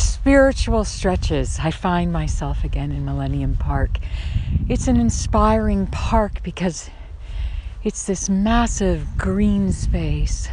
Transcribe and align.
spiritual 0.00 0.84
stretches. 0.84 1.58
I 1.62 1.70
find 1.70 2.10
myself 2.10 2.64
again 2.64 2.90
in 2.90 3.04
Millennium 3.04 3.54
Park. 3.56 3.98
It's 4.66 4.88
an 4.88 4.96
inspiring 4.96 5.86
park 5.88 6.42
because 6.42 6.88
it's 7.84 8.04
this 8.04 8.30
massive 8.30 9.18
green 9.18 9.72
space 9.72 10.48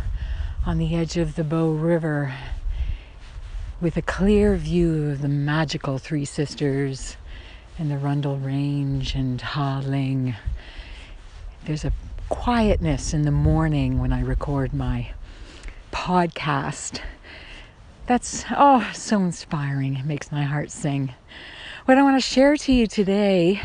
on 0.66 0.80
the 0.80 0.96
edge 0.96 1.16
of 1.16 1.36
the 1.36 1.46
Bow 1.46 1.72
River 1.72 2.34
with 3.80 3.96
a 3.96 4.02
clear 4.02 4.58
view 4.58 5.12
of 5.12 5.22
the 5.22 5.30
magical 5.30 5.98
Three 5.98 6.26
Sisters 6.26 7.16
and 7.80 7.90
the 7.90 7.98
Rundle 7.98 8.38
Range 8.38 9.16
and 9.16 9.40
Ha 9.40 9.80
Ling. 9.80 10.36
There's 11.64 11.86
a 11.86 11.94
quietness 12.28 13.14
in 13.14 13.22
the 13.22 13.32
morning 13.32 14.00
when 14.00 14.12
I 14.12 14.20
record 14.20 14.74
my 14.74 15.14
podcast. 15.94 17.00
That's 18.06 18.44
oh 18.52 18.90
so 18.94 19.20
inspiring. 19.20 19.96
It 19.96 20.06
makes 20.06 20.32
my 20.32 20.44
heart 20.44 20.72
sing. 20.72 21.14
What 21.86 21.98
I 21.98 22.04
want 22.04 22.22
to 22.22 22.28
share 22.28 22.58
to 22.58 22.74
you 22.74 22.88
today 22.88 23.62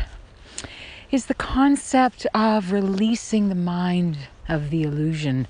is 1.11 1.25
the 1.25 1.33
concept 1.33 2.25
of 2.33 2.71
releasing 2.71 3.49
the 3.49 3.55
mind 3.55 4.17
of 4.47 4.69
the 4.69 4.83
illusion 4.83 5.47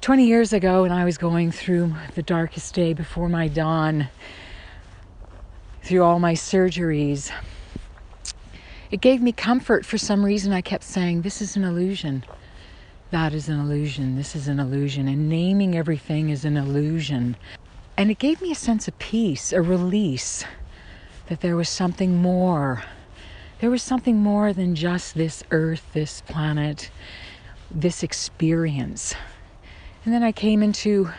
20 0.00 0.26
years 0.26 0.52
ago, 0.52 0.82
when 0.82 0.92
I 0.92 1.04
was 1.04 1.18
going 1.18 1.50
through 1.50 1.94
the 2.14 2.22
darkest 2.22 2.74
day 2.74 2.92
before 2.92 3.28
my 3.28 3.48
dawn, 3.48 4.08
through 5.82 6.02
all 6.02 6.20
my 6.20 6.34
surgeries, 6.34 7.32
it 8.90 9.00
gave 9.00 9.20
me 9.20 9.32
comfort 9.32 9.84
for 9.84 9.98
some 9.98 10.24
reason. 10.24 10.52
I 10.52 10.60
kept 10.60 10.84
saying, 10.84 11.22
This 11.22 11.42
is 11.42 11.56
an 11.56 11.64
illusion. 11.64 12.24
That 13.10 13.34
is 13.34 13.48
an 13.48 13.58
illusion. 13.58 14.16
This 14.16 14.36
is 14.36 14.48
an 14.48 14.60
illusion. 14.60 15.08
And 15.08 15.28
naming 15.28 15.76
everything 15.76 16.30
is 16.30 16.44
an 16.44 16.56
illusion. 16.56 17.36
And 17.98 18.12
it 18.12 18.20
gave 18.20 18.40
me 18.40 18.52
a 18.52 18.54
sense 18.54 18.86
of 18.86 18.96
peace, 19.00 19.52
a 19.52 19.60
release, 19.60 20.44
that 21.26 21.40
there 21.40 21.56
was 21.56 21.68
something 21.68 22.14
more. 22.14 22.84
There 23.60 23.70
was 23.70 23.82
something 23.82 24.18
more 24.18 24.52
than 24.52 24.76
just 24.76 25.16
this 25.16 25.42
earth, 25.50 25.84
this 25.94 26.20
planet, 26.20 26.92
this 27.72 28.04
experience. 28.04 29.16
And 30.04 30.14
then 30.14 30.22
I 30.22 30.30
came 30.30 30.62
into 30.62 31.10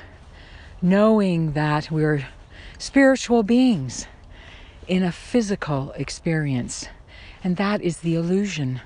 knowing 0.82 1.52
that 1.52 1.92
we're 1.92 2.26
spiritual 2.78 3.44
beings 3.44 4.08
in 4.88 5.04
a 5.04 5.12
physical 5.12 5.92
experience. 5.98 6.88
And 7.44 7.58
that 7.58 7.82
is 7.82 7.98
the 7.98 8.16
illusion. 8.16 8.80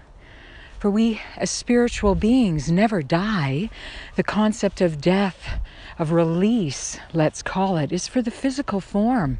For 0.83 0.89
we, 0.89 1.21
as 1.37 1.49
spiritual 1.49 2.13
beings, 2.13 2.69
never 2.69 3.01
die. 3.01 3.69
The 4.17 4.23
concept 4.23 4.81
of 4.81 4.99
death, 4.99 5.61
of 5.97 6.11
release, 6.11 6.99
let's 7.13 7.41
call 7.41 7.77
it, 7.77 7.93
is 7.93 8.09
for 8.09 8.21
the 8.21 8.29
physical 8.29 8.81
form 8.81 9.39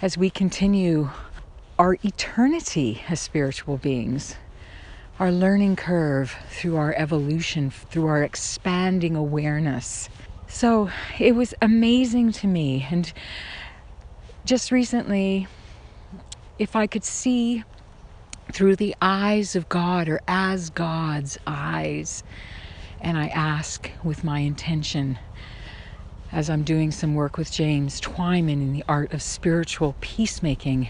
as 0.00 0.16
we 0.16 0.30
continue 0.30 1.10
our 1.78 1.98
eternity 2.02 3.02
as 3.06 3.20
spiritual 3.20 3.76
beings 3.76 4.36
our 5.18 5.30
learning 5.30 5.76
curve, 5.76 6.34
through 6.48 6.78
our 6.78 6.94
evolution, 6.94 7.68
through 7.68 8.06
our 8.06 8.22
expanding 8.22 9.14
awareness. 9.14 10.08
So 10.48 10.88
it 11.18 11.34
was 11.34 11.52
amazing 11.60 12.32
to 12.32 12.46
me. 12.46 12.86
And 12.90 13.12
just 14.46 14.72
recently, 14.72 15.48
if 16.58 16.74
I 16.74 16.86
could 16.86 17.04
see 17.04 17.62
through 18.52 18.76
the 18.76 18.94
eyes 19.02 19.56
of 19.56 19.68
God 19.68 20.08
or 20.08 20.20
as 20.28 20.70
God's 20.70 21.38
eyes, 21.46 22.22
and 23.00 23.18
I 23.18 23.28
ask 23.28 23.90
with 24.04 24.24
my 24.24 24.40
intention, 24.40 25.18
as 26.32 26.50
I'm 26.50 26.62
doing 26.64 26.90
some 26.90 27.14
work 27.14 27.36
with 27.36 27.52
James 27.52 28.00
Twyman 28.00 28.62
in 28.62 28.72
the 28.72 28.84
art 28.88 29.12
of 29.12 29.22
spiritual 29.22 29.96
peacemaking, 30.00 30.88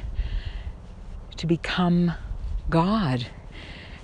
to 1.37 1.47
become 1.47 2.15
God 2.71 3.27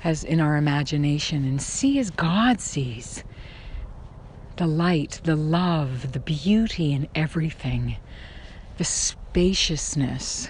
as 0.05 0.25
in 0.25 0.41
our 0.41 0.57
imagination 0.57 1.45
and 1.45 1.63
see 1.63 1.99
as 1.99 2.11
God 2.11 2.61
sees 2.61 3.25
the 4.57 4.67
light, 4.67 5.21
the 5.25 5.37
love, 5.37 6.13
the 6.13 6.21
beauty 6.21 6.93
in 6.93 7.09
everything, 7.15 7.97
the 8.77 8.85
spaciousness, 8.85 10.49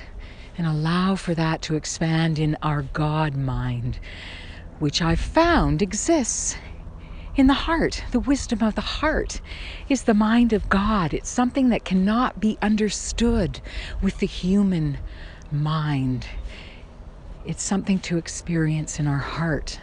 and 0.57 0.67
allow 0.67 1.17
for 1.17 1.35
that 1.35 1.63
to 1.63 1.77
expand 1.77 2.39
in 2.39 2.57
our 2.63 2.83
God 2.83 3.37
mind, 3.37 3.99
which 4.79 5.01
I've 5.01 5.21
found 5.21 5.83
exists 5.83 6.57
in 7.35 7.47
the 7.47 7.55
heart. 7.55 8.05
The 8.11 8.21
wisdom 8.21 8.63
of 8.63 8.75
the 8.75 8.81
heart 8.81 9.41
is 9.89 10.03
the 10.03 10.15
mind 10.15 10.53
of 10.53 10.69
God. 10.69 11.15
It's 11.15 11.31
something 11.31 11.71
that 11.71 11.85
cannot 11.85 12.41
be 12.41 12.59
understood 12.61 13.61
with 14.03 14.19
the 14.19 14.27
human 14.27 14.99
mind. 15.51 16.27
It's 17.45 17.63
something 17.63 17.99
to 18.01 18.19
experience 18.19 18.99
in 18.99 19.07
our 19.07 19.19
heart. 19.19 19.81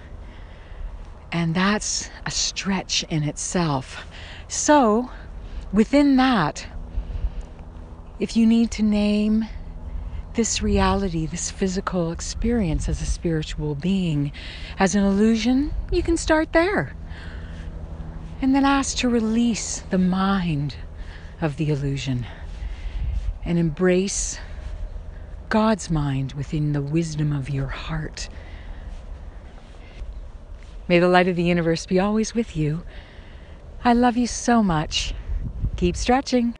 And 1.31 1.53
that's 1.53 2.09
a 2.25 2.31
stretch 2.31 3.03
in 3.09 3.23
itself. 3.23 4.05
So, 4.47 5.11
within 5.71 6.15
that, 6.15 6.67
if 8.19 8.35
you 8.35 8.45
need 8.45 8.71
to 8.71 8.83
name 8.83 9.45
this 10.33 10.61
reality, 10.61 11.25
this 11.25 11.51
physical 11.51 12.11
experience 12.11 12.87
as 12.87 13.01
a 13.01 13.05
spiritual 13.05 13.75
being, 13.75 14.31
as 14.77 14.95
an 14.95 15.03
illusion, 15.03 15.71
you 15.91 16.03
can 16.03 16.17
start 16.17 16.53
there. 16.53 16.95
And 18.41 18.55
then 18.55 18.65
ask 18.65 18.97
to 18.97 19.09
release 19.09 19.79
the 19.89 19.97
mind 19.97 20.75
of 21.41 21.57
the 21.57 21.69
illusion 21.69 22.25
and 23.43 23.57
embrace 23.57 24.39
God's 25.49 25.89
mind 25.89 26.33
within 26.33 26.73
the 26.73 26.81
wisdom 26.81 27.33
of 27.33 27.49
your 27.49 27.67
heart. 27.67 28.29
May 30.87 30.99
the 30.99 31.07
light 31.07 31.27
of 31.27 31.35
the 31.35 31.43
universe 31.43 31.85
be 31.85 31.99
always 31.99 32.33
with 32.33 32.55
you. 32.55 32.83
I 33.83 33.93
love 33.93 34.17
you 34.17 34.27
so 34.27 34.61
much. 34.61 35.13
Keep 35.75 35.95
stretching. 35.95 36.55